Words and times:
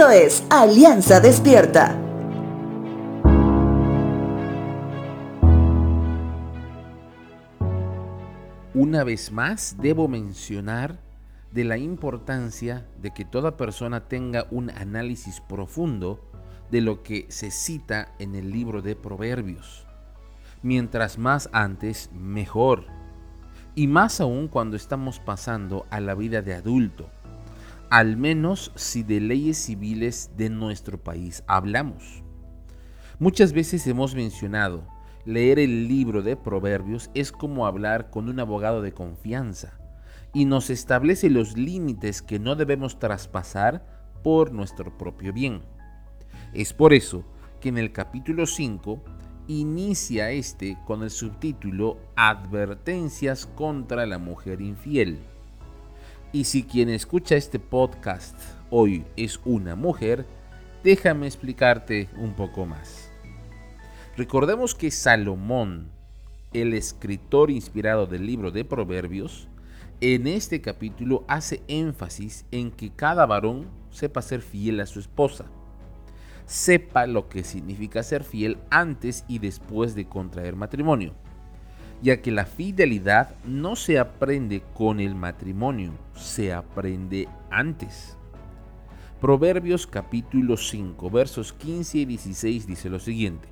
Esto 0.00 0.12
es 0.12 0.42
Alianza 0.48 1.20
Despierta. 1.20 1.94
Una 8.72 9.04
vez 9.04 9.30
más, 9.30 9.76
debo 9.78 10.08
mencionar 10.08 11.00
de 11.52 11.64
la 11.64 11.76
importancia 11.76 12.86
de 13.02 13.10
que 13.10 13.26
toda 13.26 13.58
persona 13.58 14.08
tenga 14.08 14.46
un 14.50 14.70
análisis 14.70 15.42
profundo 15.42 16.18
de 16.70 16.80
lo 16.80 17.02
que 17.02 17.26
se 17.28 17.50
cita 17.50 18.14
en 18.18 18.34
el 18.34 18.50
libro 18.50 18.80
de 18.80 18.96
Proverbios. 18.96 19.86
Mientras 20.62 21.18
más 21.18 21.50
antes, 21.52 22.08
mejor. 22.14 22.86
Y 23.74 23.86
más 23.86 24.22
aún 24.22 24.48
cuando 24.48 24.78
estamos 24.78 25.20
pasando 25.20 25.84
a 25.90 26.00
la 26.00 26.14
vida 26.14 26.40
de 26.40 26.54
adulto. 26.54 27.10
Al 27.90 28.16
menos 28.16 28.70
si 28.76 29.02
de 29.02 29.18
leyes 29.18 29.58
civiles 29.58 30.30
de 30.36 30.48
nuestro 30.48 31.02
país 31.02 31.42
hablamos. 31.48 32.22
Muchas 33.18 33.52
veces 33.52 33.84
hemos 33.88 34.14
mencionado, 34.14 34.86
leer 35.24 35.58
el 35.58 35.88
libro 35.88 36.22
de 36.22 36.36
Proverbios 36.36 37.10
es 37.14 37.32
como 37.32 37.66
hablar 37.66 38.10
con 38.10 38.28
un 38.28 38.38
abogado 38.38 38.80
de 38.80 38.92
confianza 38.92 39.80
y 40.32 40.44
nos 40.44 40.70
establece 40.70 41.30
los 41.30 41.56
límites 41.56 42.22
que 42.22 42.38
no 42.38 42.54
debemos 42.54 43.00
traspasar 43.00 43.84
por 44.22 44.52
nuestro 44.52 44.96
propio 44.96 45.32
bien. 45.32 45.62
Es 46.54 46.72
por 46.72 46.94
eso 46.94 47.24
que 47.60 47.70
en 47.70 47.78
el 47.78 47.90
capítulo 47.90 48.46
5 48.46 49.02
inicia 49.48 50.30
este 50.30 50.78
con 50.86 51.02
el 51.02 51.10
subtítulo 51.10 51.98
Advertencias 52.14 53.46
contra 53.46 54.06
la 54.06 54.18
mujer 54.18 54.60
infiel. 54.60 55.18
Y 56.32 56.44
si 56.44 56.62
quien 56.62 56.88
escucha 56.90 57.34
este 57.34 57.58
podcast 57.58 58.38
hoy 58.70 59.04
es 59.16 59.40
una 59.44 59.74
mujer, 59.74 60.24
déjame 60.84 61.26
explicarte 61.26 62.08
un 62.16 62.34
poco 62.34 62.66
más. 62.66 63.10
Recordemos 64.16 64.76
que 64.76 64.92
Salomón, 64.92 65.90
el 66.52 66.74
escritor 66.74 67.50
inspirado 67.50 68.06
del 68.06 68.26
libro 68.26 68.52
de 68.52 68.64
Proverbios, 68.64 69.48
en 70.00 70.28
este 70.28 70.60
capítulo 70.60 71.24
hace 71.26 71.62
énfasis 71.66 72.44
en 72.52 72.70
que 72.70 72.90
cada 72.90 73.26
varón 73.26 73.68
sepa 73.90 74.22
ser 74.22 74.40
fiel 74.40 74.78
a 74.78 74.86
su 74.86 75.00
esposa, 75.00 75.46
sepa 76.46 77.08
lo 77.08 77.28
que 77.28 77.42
significa 77.42 78.04
ser 78.04 78.22
fiel 78.22 78.58
antes 78.70 79.24
y 79.26 79.40
después 79.40 79.96
de 79.96 80.08
contraer 80.08 80.54
matrimonio, 80.54 81.12
ya 82.02 82.22
que 82.22 82.30
la 82.30 82.46
fidelidad 82.46 83.34
no 83.44 83.76
se 83.76 83.98
aprende 83.98 84.62
con 84.74 85.00
el 85.00 85.14
matrimonio, 85.14 85.92
se 86.14 86.52
aprende 86.52 87.28
antes. 87.50 88.16
Proverbios 89.20 89.86
capítulo 89.86 90.56
5 90.56 91.10
versos 91.10 91.52
15 91.52 91.98
y 91.98 92.04
16 92.06 92.66
dice 92.66 92.88
lo 92.88 92.98
siguiente. 92.98 93.48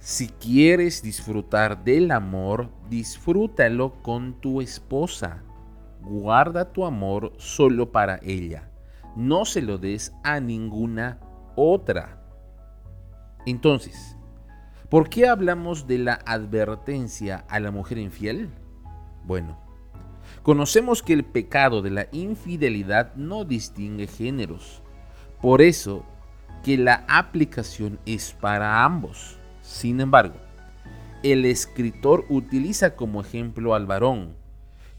Si 0.00 0.28
quieres 0.28 1.00
disfrutar 1.00 1.84
del 1.84 2.10
amor, 2.10 2.68
disfrútalo 2.90 4.02
con 4.02 4.34
tu 4.40 4.60
esposa. 4.60 5.44
Guarda 6.00 6.72
tu 6.72 6.84
amor 6.84 7.32
solo 7.36 7.92
para 7.92 8.18
ella. 8.24 8.68
No 9.14 9.44
se 9.44 9.62
lo 9.62 9.78
des 9.78 10.12
a 10.24 10.40
ninguna 10.40 11.20
otra. 11.54 12.20
Entonces, 13.46 14.16
¿por 14.92 15.08
qué 15.08 15.26
hablamos 15.26 15.86
de 15.86 15.96
la 15.96 16.20
advertencia 16.26 17.46
a 17.48 17.60
la 17.60 17.70
mujer 17.70 17.96
infiel? 17.96 18.50
Bueno, 19.24 19.58
conocemos 20.42 21.02
que 21.02 21.14
el 21.14 21.24
pecado 21.24 21.80
de 21.80 21.88
la 21.88 22.08
infidelidad 22.12 23.14
no 23.14 23.46
distingue 23.46 24.06
géneros. 24.06 24.82
Por 25.40 25.62
eso 25.62 26.04
que 26.62 26.76
la 26.76 27.06
aplicación 27.08 28.00
es 28.04 28.36
para 28.38 28.84
ambos. 28.84 29.38
Sin 29.62 29.98
embargo, 29.98 30.36
el 31.22 31.46
escritor 31.46 32.26
utiliza 32.28 32.94
como 32.94 33.22
ejemplo 33.22 33.74
al 33.74 33.86
varón, 33.86 34.34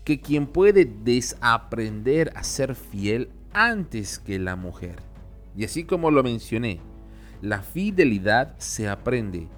que 0.03 0.19
quien 0.19 0.47
puede 0.47 0.85
desaprender 0.85 2.33
a 2.35 2.43
ser 2.43 2.73
fiel 2.73 3.29
antes 3.53 4.17
que 4.17 4.39
la 4.39 4.55
mujer. 4.55 4.95
Y 5.55 5.65
así 5.65 5.83
como 5.83 6.09
lo 6.09 6.23
mencioné, 6.23 6.79
la 7.43 7.61
fidelidad 7.61 8.55
se 8.57 8.89
aprende 8.89 9.49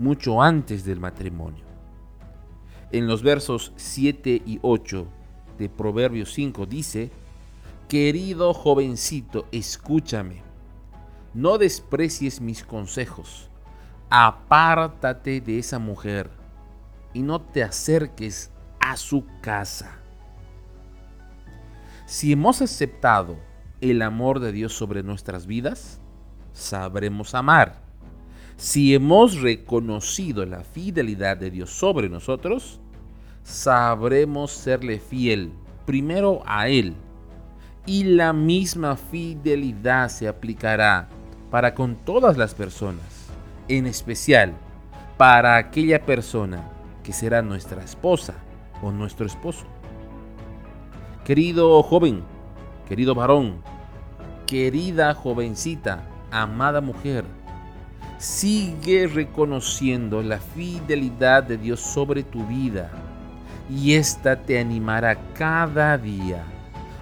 mucho 0.00 0.42
antes 0.42 0.84
del 0.84 0.98
matrimonio. 0.98 1.64
En 2.90 3.06
los 3.06 3.22
versos 3.22 3.72
7 3.76 4.42
y 4.44 4.58
8 4.62 5.06
de 5.58 5.68
Proverbios 5.68 6.32
5 6.32 6.66
dice, 6.66 7.12
Querido 7.88 8.52
jovencito, 8.54 9.46
escúchame, 9.52 10.42
no 11.34 11.58
desprecies 11.58 12.40
mis 12.40 12.64
consejos 12.64 13.50
apártate 14.10 15.40
de 15.40 15.60
esa 15.60 15.78
mujer 15.78 16.30
y 17.14 17.22
no 17.22 17.40
te 17.40 17.62
acerques 17.62 18.50
a 18.80 18.96
su 18.96 19.24
casa. 19.40 19.98
Si 22.06 22.32
hemos 22.32 22.60
aceptado 22.60 23.38
el 23.80 24.02
amor 24.02 24.40
de 24.40 24.50
Dios 24.50 24.72
sobre 24.72 25.04
nuestras 25.04 25.46
vidas, 25.46 26.00
sabremos 26.52 27.36
amar. 27.36 27.89
Si 28.60 28.94
hemos 28.94 29.40
reconocido 29.40 30.44
la 30.44 30.64
fidelidad 30.64 31.38
de 31.38 31.50
Dios 31.50 31.70
sobre 31.70 32.10
nosotros, 32.10 32.78
sabremos 33.42 34.50
serle 34.50 34.98
fiel 34.98 35.50
primero 35.86 36.42
a 36.44 36.68
Él. 36.68 36.94
Y 37.86 38.04
la 38.04 38.34
misma 38.34 38.96
fidelidad 38.96 40.10
se 40.10 40.28
aplicará 40.28 41.08
para 41.50 41.74
con 41.74 41.96
todas 42.04 42.36
las 42.36 42.54
personas 42.54 43.30
en 43.68 43.86
especial 43.86 44.52
para 45.16 45.56
aquella 45.56 46.04
persona 46.04 46.62
que 47.02 47.14
será 47.14 47.40
nuestra 47.40 47.82
esposa 47.82 48.34
o 48.82 48.92
nuestro 48.92 49.24
esposo. 49.24 49.64
Querido 51.24 51.82
joven, 51.82 52.22
querido 52.86 53.14
varón, 53.14 53.62
querida 54.46 55.14
jovencita, 55.14 56.02
amada 56.30 56.82
mujer, 56.82 57.24
sigue 58.20 59.06
reconociendo 59.06 60.22
la 60.22 60.38
fidelidad 60.38 61.42
de 61.42 61.56
Dios 61.56 61.80
sobre 61.80 62.22
tu 62.22 62.46
vida 62.46 62.90
y 63.70 63.94
ésta 63.94 64.36
te 64.36 64.58
animará 64.58 65.16
cada 65.32 65.96
día 65.96 66.44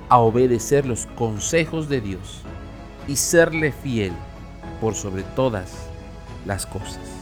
a 0.09 0.19
obedecer 0.19 0.87
los 0.87 1.06
consejos 1.06 1.89
de 1.89 2.01
Dios 2.01 2.43
y 3.09 3.17
serle 3.17 3.73
fiel 3.73 4.12
por 4.81 4.95
sobre 4.95 5.25
todas 5.25 5.89
las 6.47 6.65
cosas. 6.67 7.18